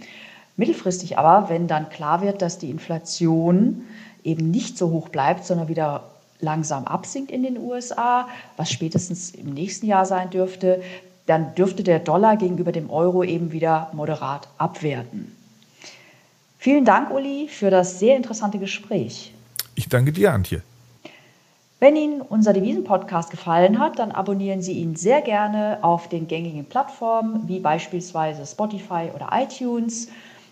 Mittelfristig 0.57 1.19
aber, 1.19 1.49
wenn 1.49 1.67
dann 1.67 1.89
klar 1.89 2.23
wird, 2.23 2.41
dass 2.41 2.57
die 2.57 2.71
Inflation 2.71 3.83
eben 4.23 4.49
nicht 4.49 4.79
so 4.79 4.89
hoch 4.89 5.09
bleibt, 5.09 5.45
sondern 5.45 5.67
wieder 5.67 6.05
langsam 6.39 6.85
absinkt 6.85 7.29
in 7.29 7.43
den 7.43 7.59
USA, 7.59 8.27
was 8.57 8.71
spätestens 8.71 9.29
im 9.29 9.53
nächsten 9.53 9.85
Jahr 9.85 10.07
sein 10.07 10.31
dürfte, 10.31 10.81
dann 11.27 11.53
dürfte 11.53 11.83
der 11.83 11.99
Dollar 11.99 12.37
gegenüber 12.37 12.71
dem 12.71 12.89
Euro 12.89 13.23
eben 13.23 13.51
wieder 13.51 13.91
moderat 13.93 14.47
abwerten. 14.57 15.34
Vielen 16.65 16.83
Dank, 16.83 17.11
Uli, 17.11 17.47
für 17.47 17.69
das 17.69 17.99
sehr 17.99 18.17
interessante 18.17 18.57
Gespräch. 18.57 19.31
Ich 19.75 19.87
danke 19.87 20.11
dir, 20.11 20.33
Antje. 20.33 20.63
Wenn 21.79 21.95
Ihnen 21.95 22.21
unser 22.21 22.53
Devisen-Podcast 22.53 23.29
gefallen 23.29 23.77
hat, 23.77 23.99
dann 23.99 24.11
abonnieren 24.11 24.63
Sie 24.63 24.71
ihn 24.71 24.95
sehr 24.95 25.21
gerne 25.21 25.77
auf 25.83 26.09
den 26.09 26.27
gängigen 26.27 26.65
Plattformen 26.65 27.47
wie 27.47 27.59
beispielsweise 27.59 28.47
Spotify 28.47 29.11
oder 29.13 29.29
iTunes. 29.31 30.07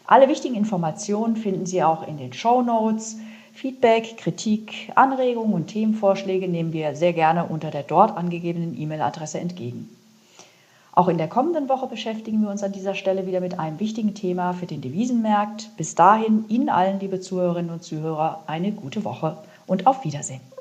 Alle 0.06 0.30
wichtigen 0.30 0.54
Informationen 0.54 1.36
finden 1.36 1.66
Sie 1.66 1.82
auch 1.82 2.08
in 2.08 2.20
den 2.20 2.32
Show 2.32 2.62
Notes. 2.62 3.18
Feedback, 3.56 4.16
Kritik, 4.18 4.92
Anregungen 4.94 5.56
und 5.56 5.66
Themenvorschläge 5.66 6.48
nehmen 6.48 6.74
wir 6.74 6.96
sehr 6.96 7.14
gerne 7.14 7.46
unter 7.46 7.72
der 7.72 7.82
dort 7.82 8.16
angegebenen 8.16 8.80
E-Mail-Adresse 8.80 9.40
entgegen. 9.40 9.90
Auch 10.96 11.08
in 11.08 11.18
der 11.18 11.28
kommenden 11.28 11.70
Woche 11.70 11.88
beschäftigen 11.88 12.42
wir 12.44 12.50
uns 12.50 12.62
an 12.62 12.72
dieser 12.72 12.94
Stelle 12.94 13.26
wieder 13.26 13.40
mit 13.40 13.58
einem 13.58 13.80
wichtigen 13.80 14.14
Thema 14.14 14.54
für 14.54 14.68
den 14.68 14.82
Devisenmarkt. 14.82 15.72
Bis 15.76 15.96
dahin 15.96 16.46
Ihnen 16.50 16.70
allen, 16.70 17.00
liebe 17.00 17.20
Zuhörerinnen 17.20 17.72
und 17.72 17.84
Zuhörer, 17.84 18.44
eine 18.46 18.72
gute 18.72 19.04
Woche 19.04 19.38
und 19.66 19.88
auf 19.88 20.04
Wiedersehen. 20.04 20.53